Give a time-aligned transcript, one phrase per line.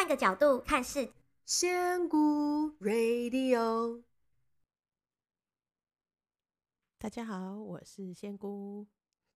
[0.00, 1.12] 换个角度看事。
[1.44, 4.02] 仙姑 Radio，
[6.96, 8.86] 大家好，我是仙姑。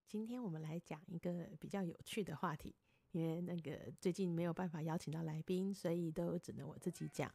[0.09, 2.75] 今天我们来讲一个比较有趣的话题，
[3.11, 7.31] 因为那个最近没有办法邀请到来宾，所以都只能我自己讲。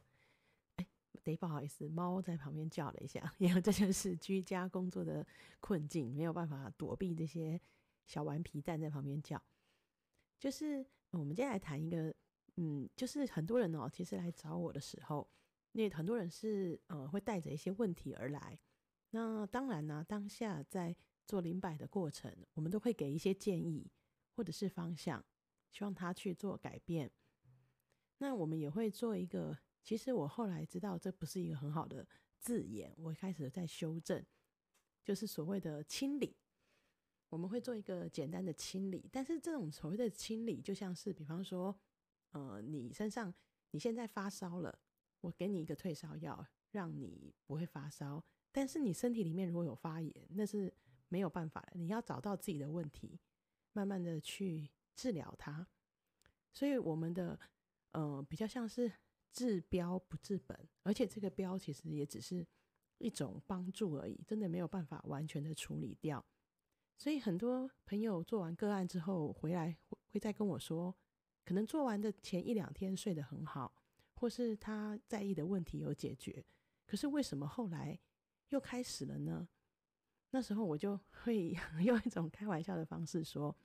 [0.74, 0.86] 哎，
[1.22, 5.24] 得不好意思，猫在旁边叫了一下， 因为这就是居家工作的
[5.60, 7.60] 困境，没有办法躲避这些
[8.06, 9.40] 小顽皮蛋在旁边叫。
[10.36, 12.12] 就是我们今天来谈一个，
[12.62, 15.26] 嗯，就是很多人哦，其实来找我的时候，
[15.72, 18.58] 那很多人是呃会带着一些问题而来。
[19.12, 20.94] 那当然呢，当下在
[21.26, 23.90] 做灵摆的过程，我们都会给一些建议
[24.36, 25.24] 或者是方向，
[25.70, 27.10] 希望他去做改变。
[28.18, 32.06] 那我们也会做一个，其实我后来知道这不是一个很好的
[32.38, 34.22] 字眼，我开始在修正，
[35.02, 36.36] 就是所谓的清理。
[37.30, 41.74] 我们会做一个简单的清理，但是这种所谓的清理，就像是比方说，
[42.30, 43.32] 呃，你身上
[43.70, 44.78] 你现在发烧了，
[45.20, 48.24] 我给你一个退烧药，让你不会发烧。
[48.52, 50.72] 但是你身体里面如果有发炎，那是
[51.08, 51.72] 没有办法的。
[51.74, 53.20] 你要找到自己的问题，
[53.72, 55.66] 慢慢的去治疗它。
[56.52, 57.38] 所以我们的
[57.92, 58.92] 呃比较像是
[59.32, 62.44] 治标不治本，而且这个标其实也只是
[62.98, 66.24] 一种帮助而已，真的没有办法完全的处理掉。
[66.98, 69.78] 所以很多朋友做完个案之后回来，
[70.08, 70.94] 会再跟我说，
[71.44, 73.72] 可能做完的前一两天睡得很好，
[74.14, 76.44] 或是他在意的问题有解决，
[76.86, 77.98] 可是为什么后来
[78.50, 79.48] 又开始了呢？
[80.30, 83.56] 那时候我就会 用一种开玩笑的方式说，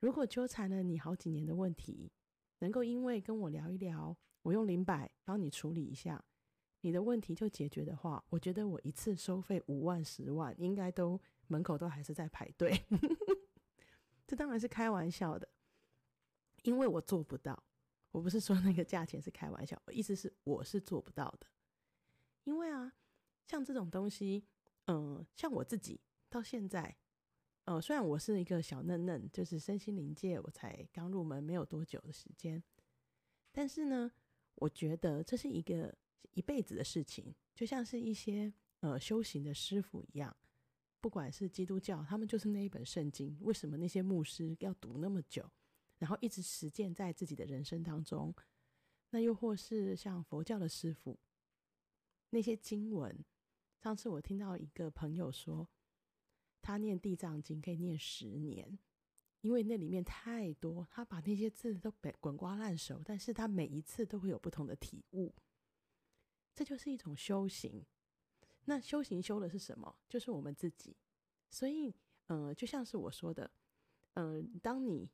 [0.00, 2.10] 如果纠缠了你好几年的问题，
[2.60, 6.24] 能够因为跟我聊一聊，我用灵摆帮你处理一下，
[6.80, 11.20] 你的问题就解决的话，我觉得我一次收费五万、十万，应该都。
[11.48, 12.76] 门口都还是在排队，
[14.26, 15.48] 这当然是开玩笑的，
[16.70, 17.62] 因为我做不到。
[18.12, 21.46] 我不是说那个价钱是开玩笑，我意思是我是做不到的。
[22.44, 22.94] 因为啊，
[23.44, 24.46] 像这种东西，
[24.86, 26.00] 嗯、像我自己
[26.30, 26.96] 到现在，
[27.64, 32.62] 呃，虽然我是一个小嫩嫩，就是身心灵界我才刚入门没有多久的时间，
[33.52, 34.10] 但是呢，
[34.54, 35.94] 我觉得这是一个
[36.32, 38.50] 一辈子的事情，就像是一些
[38.80, 40.34] 呃修行的师傅一样。
[41.02, 43.36] 不管是基督教，他们就是那一本圣经。
[43.42, 45.48] 为什么那些牧师要读那么久，
[45.98, 48.34] 然后一直实践在自己的人生当中？
[49.10, 51.18] 那又或是像佛教的师傅，
[52.30, 53.24] 那些经文。
[53.78, 55.68] 上次我听到一个朋友说，
[56.60, 58.78] 他念地藏经可以念十年，
[59.42, 65.34] 因为那里面太多，他把那些字都背滚瓜烂熟，但是他每一次都会有不同的体悟。
[66.54, 67.84] 这就是一种修行。
[68.64, 69.96] 那修行修的是什么？
[70.08, 70.96] 就是我们自己。
[71.48, 71.94] 所以，
[72.26, 73.48] 呃，就像是我说的，
[74.14, 75.08] 嗯、呃，当你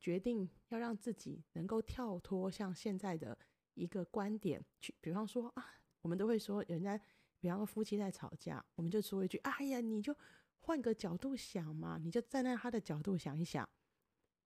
[0.00, 3.38] 决定要让自己能够跳脱像现在的
[3.74, 5.64] 一个观点去，比方说啊，
[6.00, 7.00] 我们都会说，人家
[7.40, 10.16] 比方说夫妻在吵架，我们就说一句：“哎呀，你就
[10.60, 13.68] 换个角度想嘛，你就站在他的角度想一想。”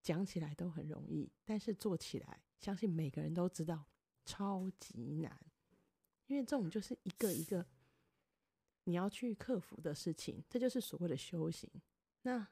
[0.03, 3.85] 讲起来都很容易，但是做起来，相信每个人都知道
[4.25, 5.39] 超级难，
[6.27, 7.65] 因为这种就是一个一个。
[8.85, 11.71] 你要去克服的事情，这就是所谓的修行。
[12.23, 12.45] 那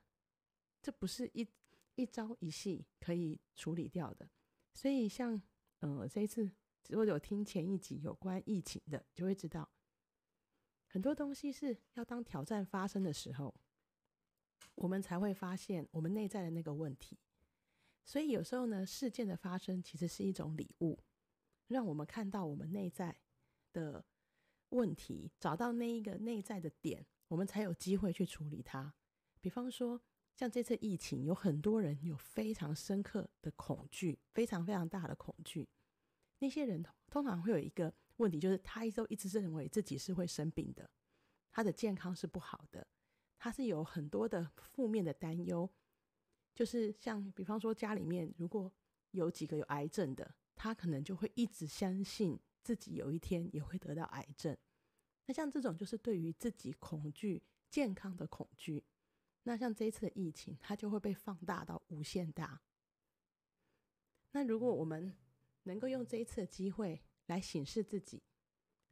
[0.80, 1.44] 这不是一
[2.00, 4.28] 一朝一夕可以处理掉的。
[4.72, 5.40] 所以像，
[5.80, 6.50] 呃这一次，
[6.88, 9.68] 如果有听前一集有关疫情的，就会知道
[10.86, 13.54] 很多东西是要当挑战发生的时候，
[14.74, 17.18] 我们才会发现我们内在的那个问题。
[18.04, 20.98] 所以有时候呢，事件的发生其实是一种礼物，
[21.68, 23.20] 让我们看到我们内在
[23.72, 24.04] 的。
[24.70, 28.94] 问题，找到那一个内在的点，我们才有机会去处理它。
[29.40, 30.00] 比方说，
[30.40, 35.68] 像这次疫情，有很多人有非常深刻的恐惧，非常非常大的恐惧。
[36.38, 40.90] 那些人通常会有一个问题，就是他都一直认为自己是会生病的，
[41.50, 42.86] 他的健康是不好的，
[43.36, 45.70] 他是有很多的负面的担忧。
[46.54, 48.72] 就是像比方说，家里面如果
[49.10, 52.41] 有几个有癌症的，他可能就会一直相信。
[52.62, 54.56] 自己有一天也会得到癌症，
[55.26, 58.82] 那像这种就是对于自己恐惧健康的恐惧，
[59.42, 62.60] 那像这一次的疫情，它就会被放大到无限大。
[64.33, 65.16] 那如果我们
[65.63, 68.22] 能够用这一次的机会来显示自己，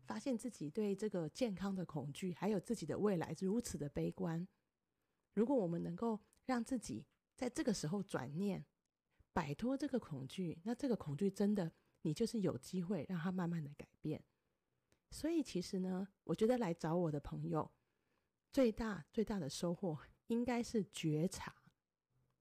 [0.07, 4.47] 发现自己对这个健康的恐惧，还有自己的未来如此的悲观，
[5.35, 7.07] 如果我们能够让自己
[7.37, 8.65] 在这个时候转念，
[9.33, 11.73] 摆脱这个恐惧，那这个恐惧真的。
[12.03, 14.25] 你就是有机会让它慢慢的改变，
[15.11, 17.73] 所以其实呢，我觉得来找我的朋友，
[18.53, 21.55] 最大最大的收获应该是觉察、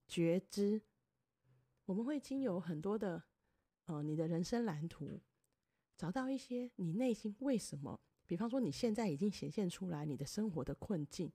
[0.07, 0.81] 觉知。
[1.85, 3.23] 我们会经由很多的
[3.85, 5.21] 呃你的人生蓝图，
[5.97, 11.31] 找到一些你内心为什么，比方说你现在已经显现出来你的生活的困境，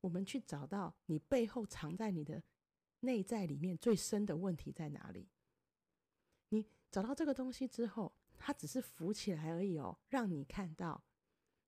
[0.00, 2.42] 我们去找到你背后藏在你的
[3.00, 5.28] 内在里面最深的问题在哪里。
[6.48, 11.04] 你找到这个东西之后，它只是浮起来而已哦，让你看到。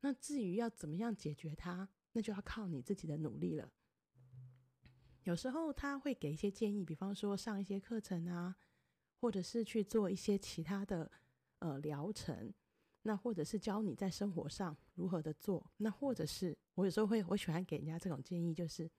[0.01, 3.71] 那至于要怎么样解决它，那就要靠你自己的努力了。
[5.25, 8.57] 有时候他会给一些建议，比方说上一些课程啊，
[9.21, 11.11] 或者是去做一些其他的
[11.61, 12.53] 呃疗程，
[13.03, 18.91] 那或者是教你在生活上如何的做，那或者是我有时候会我喜欢给人家这种建议，就是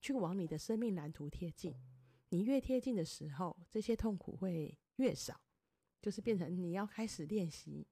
[0.00, 1.74] 去往你的生命蓝图贴近。
[2.30, 5.40] 你越贴近的时候，这些痛苦会越少，
[6.02, 7.86] 就是变成你要开始练习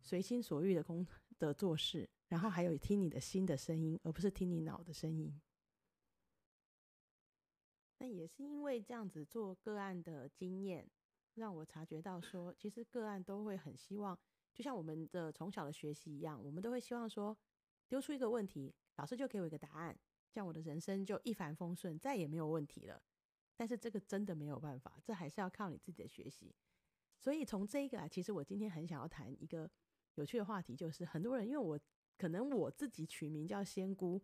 [0.00, 1.06] 随心所欲的功
[1.38, 5.38] 的做事，然后还有听你的心的声音，而不是听你脑的声音。
[7.98, 10.88] 那也是因为这样子做个案的经验，
[11.34, 14.18] 让我察觉到说，其实个案都会很希望，
[14.52, 17.36] 就像我们的从小的学习一样，我们都会希望说，
[17.88, 19.98] 丢出一个问题，老师就给我一个答案，
[20.30, 23.02] 这样我的人生就一帆风顺，再也没有问题了。
[23.56, 26.54] 但是这个真的没有办法，这还是要靠你自己的学习。
[27.16, 29.70] 所以从这一个啊，其实我今天很想要谈一个
[30.16, 31.78] 有趣的话题，就是很多人因为我
[32.18, 34.20] 可能我自己取名叫仙姑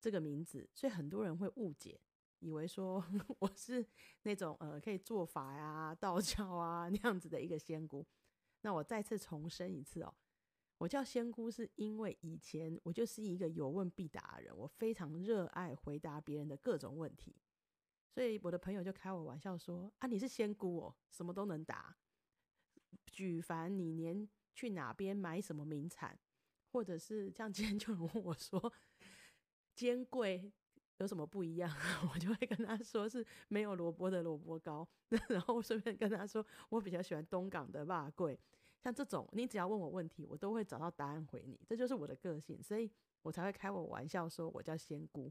[0.00, 2.00] 这个名字，所以很多人会误解，
[2.40, 3.02] 以为说
[3.38, 3.86] 我是
[4.22, 8.06] 那种呃可以做法呀、道教啊那样子的一个仙姑。
[8.62, 10.14] 那我再次重申一次哦，
[10.78, 17.36] 我叫仙姑是因为以前我就是一个有问必答的人，我非常热爱回答别人的各种问题。
[18.12, 21.96] 所以我的朋友就开我玩笑说：“啊，你是仙姑哦，什么都能答。
[23.06, 26.18] 举凡你连去哪边买什么名产，
[26.72, 28.72] 或者是像今天就有人问我说，
[29.74, 30.52] 煎桂
[31.00, 31.70] 有什么不一样？
[32.14, 34.86] 我就会跟他说是没有萝卜的萝卜糕。
[35.28, 38.38] 然后顺便跟他说，我比较喜欢东港的辣桂。
[38.82, 41.58] 像这种，你只要问我问题，我都会找到答案回你。
[41.66, 42.90] 这就是我的个性，所以
[43.22, 45.30] 我才会开我玩笑说我叫仙姑。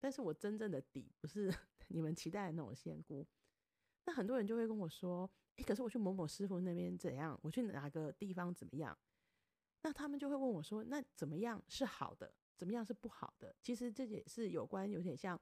[0.00, 1.52] 但是我真正的底不是。
[1.88, 3.26] ”你们期待的那种仙姑，
[4.06, 7.38] 那很多人就会跟我说：“诶，可是我去某某师傅那边怎样？
[7.42, 8.96] 我去哪个地方怎么样？”
[9.82, 12.32] 那他们就会问我说：“那怎么样是好的？
[12.56, 15.40] 怎么样是不好的？”其实这也是有关，有点像，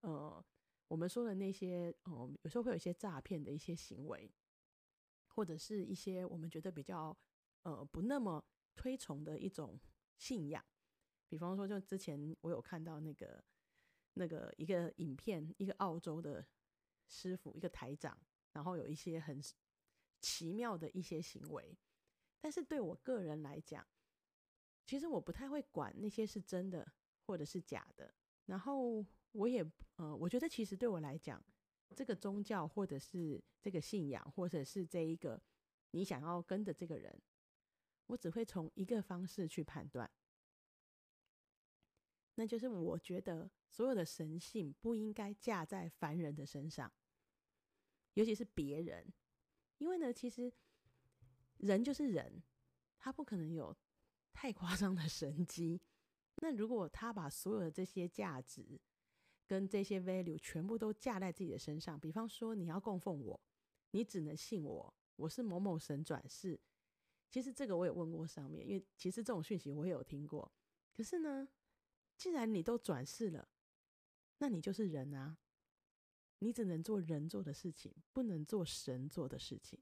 [0.00, 0.44] 呃，
[0.86, 4.30] 我们说的那些，呃，有时候会有一些诈骗的一些行为，
[5.28, 7.16] 或者是一些我们觉得比较，
[7.62, 8.44] 呃，不那么
[8.74, 9.78] 推崇的一种
[10.16, 10.64] 信仰。
[11.28, 13.44] 比方说，就之前我有看到那个。
[14.14, 16.44] 那个一个影片，一个澳洲的
[17.06, 18.18] 师傅，一个台长，
[18.52, 19.40] 然后有一些很
[20.20, 21.78] 奇妙的一些行为，
[22.40, 23.86] 但是对我个人来讲，
[24.88, 26.90] 其实我不太会管那些是真的
[27.26, 28.14] 或者是假的。
[28.46, 29.62] 然后我也，
[29.96, 31.44] 呃，我觉得其实对我来讲，
[31.94, 35.38] 这个宗教或者是这个信仰，或者是这一个
[35.90, 37.20] 你想要跟的这个人，
[38.06, 40.10] 我只会从一个方式去判断。
[42.36, 46.90] 那就是我觉得所有的神性不应该架在凡人的身上，
[48.14, 49.12] 尤其是别人，
[49.76, 50.50] 因为呢，其实
[51.58, 52.42] 人就是人，
[52.98, 53.76] 他不可能有
[54.40, 55.80] 太夸张的神机。
[56.36, 58.80] 那如果他把所有的这些价值
[59.48, 63.40] 跟这些 value 全部都架在自己的身上，比方说你要供奉我，
[63.90, 66.56] 你只能信我，我是某某神转世。
[67.28, 70.52] 其实这个我也问过上面，因为其实这种讯息我也有听过，
[70.96, 71.48] 可是呢。
[72.16, 73.48] 既然你都转世了，
[74.38, 75.38] 那你就是人啊！
[76.40, 79.78] 你只能做人做的事情，不能做神做的事情。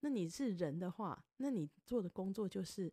[0.00, 2.92] 那你是人的话，那你做的工作就是，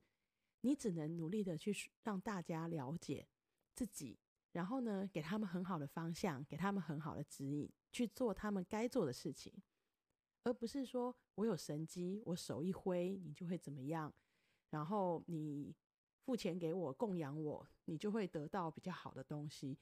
[0.62, 3.28] 你只能努力的去让大家了解
[3.76, 4.18] 自己，
[4.52, 9.54] 然后呢，给他们很好的方向，给他们很好的指引，去做他们该做的事情，
[10.44, 14.14] 而不是说我有神机，我手一挥，你就会怎么样，
[14.70, 15.76] 然后你。
[16.24, 19.76] 付钱给我供养我，你就会得到比较好的东西。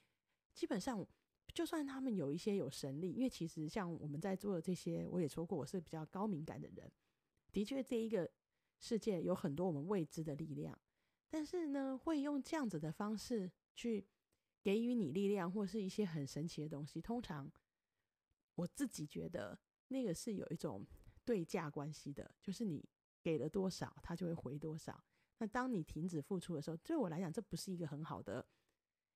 [0.54, 1.06] 基本上，
[1.52, 6.90] 就算他们有一些有神力，因为其实像我们在做的这些，我也说过，我是比较高敏感的人。
[7.52, 8.28] 的确，这一个
[8.80, 10.76] 世界有很多我们未知的力量，
[11.28, 14.04] 但是呢，会用这样子的方式去
[14.62, 17.00] 给予你力量，或是一些很神奇的东西。
[17.00, 17.52] 通常，
[18.54, 19.58] 我自己觉得
[19.88, 20.84] 那个是有一种
[21.24, 22.82] 对价关系的，就是你
[23.22, 24.98] 给了多少，他就会回多少。
[25.38, 28.46] 那当你停止付出的时候，对我来讲，这不是一个很好的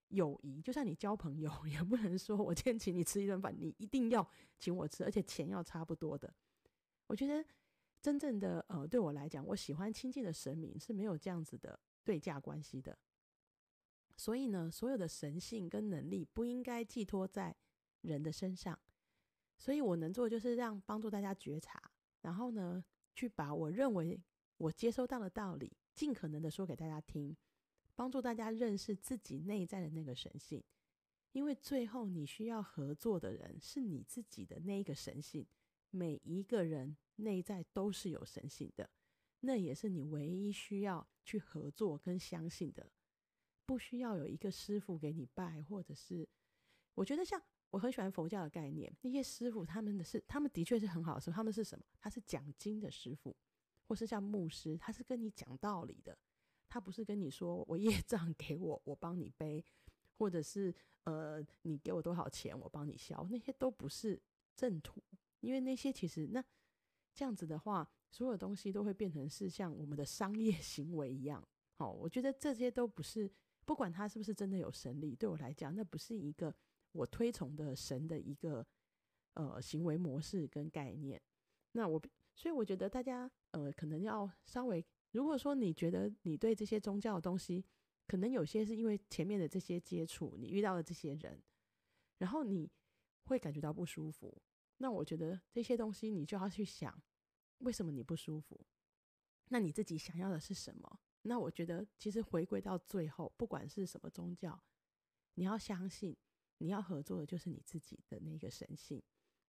[0.08, 0.60] 友谊。
[0.60, 4.26] 就像你交朋友， 也不能说我今天请你吃一顿饭，你一定要
[4.58, 6.34] 请我吃，而且钱要差不多的。
[7.06, 7.44] 我觉得
[8.04, 12.98] 真正的呃，对我来讲，我喜欢亲近的神明是没有这样子的对价关系的。
[14.14, 17.56] 所以呢，所有的神性跟能力不应该寄托在
[18.02, 18.78] 人的身上。
[19.56, 21.82] 所以我能做的就是让帮助大家觉察，
[22.20, 22.84] 然后呢，
[23.14, 24.20] 去把我认为
[24.58, 27.34] 我接收到的道理，尽可能的说给大家听，
[27.94, 30.62] 帮助大家认识自己内在的那个神性。
[31.32, 35.46] 因为最后你需要合作的人是你自己的那一个神性，
[35.94, 38.90] 每一个人内在都是有神性的，
[39.40, 42.90] 那也是你唯一需要去合作跟相信的，
[43.64, 46.28] 不需要有一个师傅给你拜，或者是
[46.94, 51.84] 我觉得像我很喜欢佛教的概念，那些师傅他们的是他们的确是很好的师傅，他们是什么？
[52.00, 53.36] 他是讲经的师傅，
[53.86, 56.18] 或是像牧师，他是跟你讲道理的，
[56.68, 59.64] 他不是跟你说我业障给我，我帮你背。
[60.16, 60.72] 或者是
[61.02, 64.22] 呃，你给我多少钱，我帮你消，那些都不是
[64.54, 65.02] 正途，
[65.44, 66.42] 因为那些其实那
[67.12, 71.46] 这样子的话，所有东西都会变成是像我们的商业 行为一样。
[71.74, 73.30] 好，我觉得这些都不是，
[73.64, 76.54] 不管他是不是真的有神力，对我来讲，那不是一个
[76.92, 78.66] 我推崇的神的一个
[79.34, 81.20] 呃行为模式跟概念。
[81.72, 82.00] 那我
[82.34, 87.64] 所以我觉得大家呃，可能要稍微，如果说你觉得你对这些宗教的东西，
[88.06, 91.42] 可能有些是因为前面的这些接触，你遇到的这些人，
[92.18, 92.70] 然后你
[93.24, 94.40] 会感觉到不舒服。
[94.78, 97.02] 那我觉得这些东西你就要去想，
[97.58, 98.66] 为什么你不舒服？
[99.48, 101.00] 那你自己想要的是什么？
[101.22, 104.62] 那我觉得其实回归到最后，不管是什么宗教，
[105.34, 106.16] 你要相信，
[106.58, 109.02] 你要合作的就是你自己的那个神性，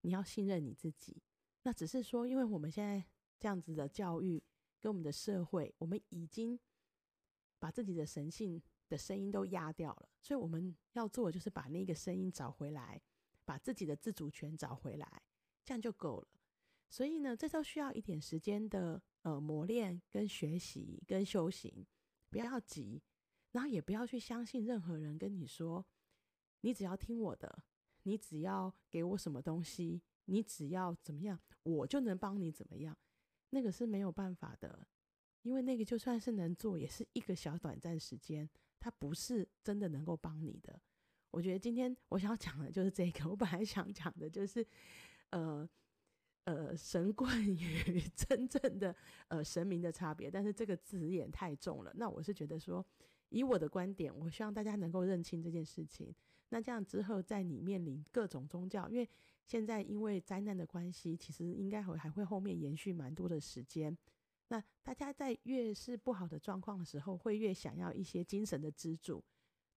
[0.02, 1.22] 你要信任你自己。
[1.62, 3.04] 那只是说，因为我们现在
[3.38, 4.42] 这样子的教育
[4.80, 6.58] 跟我们的社会，我们已经。
[7.56, 13.00] 把自己的神性的声音都压掉了，所以我们要做的就是把那个声音找回来，
[13.44, 15.22] 把自己的自主权找回来，
[15.64, 16.28] 这样就够了。
[16.88, 21.84] 所以呢，这都需要一点时间的呃磨练、跟学习、跟修行，
[22.30, 23.02] 不要急，
[23.52, 25.84] 然后也不要去相信任何人跟你说，
[26.60, 27.64] 你只要听我的，
[28.04, 32.96] 你只要给我什么东西，你只要怎么样，我就能帮你怎么样，
[33.50, 34.86] 那个是没有办法的。
[35.42, 38.48] 因为那个就算是能做，也是一个小短暂时间，
[38.80, 40.80] 它不是真的能够帮你的。
[41.34, 43.28] 我觉得今天我想要讲的就是这个。
[43.28, 44.64] 我本来想讲的就是，
[45.30, 45.68] 呃
[46.44, 48.94] 呃，神棍与 真正的
[49.26, 51.92] 呃神明的差别，但是这个字眼太重了。
[51.96, 52.86] 那我是觉得说，
[53.30, 56.14] 以我的观点，我希望大家能够认清这件事情。
[56.50, 59.08] 那这样之后，在你面临各种宗教，因为
[59.44, 63.96] 现在因为灾难的关系，其实应该会还会后面延续蛮多的时间。
[64.48, 69.24] 那大家在越是不好的状况的时候，会越想要一些精神的支柱。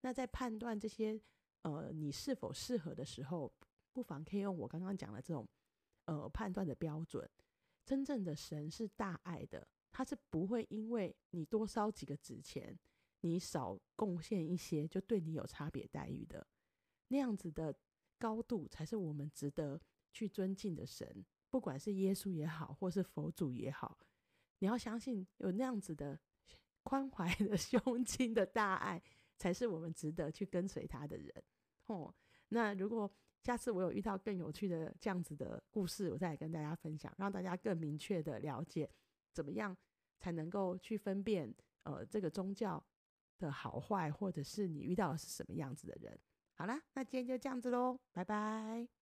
[0.02, 1.20] 那在判断这些
[1.62, 3.52] 呃你是否适合的时候，
[3.92, 5.48] 不妨可以用我刚刚讲的这种
[6.06, 7.28] 呃判断的标准。
[7.84, 12.78] 真正的神是大爱的，他是不会因为你多烧几个纸钱，
[13.22, 16.46] 你少贡献一些，就对你有差别待遇的。
[17.08, 17.74] 那样子的
[18.18, 19.80] 高度才是我们值得
[20.12, 23.98] 去尊敬的神，不管是耶稣也好，或是佛祖也好。
[24.58, 26.20] 你要相信有那样子的
[26.82, 29.02] 宽怀的胸 襟的大爱，
[29.38, 31.32] 才是我们值得去跟随他的人。
[31.86, 32.14] 哦，
[32.48, 33.10] 那如果
[33.42, 38.90] 下次我有遇到更有趣的这样子的故事，我再来跟大家分享，让大家更明确的了解
[39.32, 39.74] 怎么样
[40.18, 41.54] 才能够去分辨
[41.84, 42.84] 呃这个宗教
[43.38, 46.18] 的好坏，或者是你遇到的是什么样子的人。
[46.56, 48.97] 好啦，那今天就这样子喽，拜拜。